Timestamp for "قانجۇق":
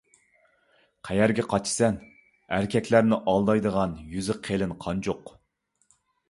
4.87-5.37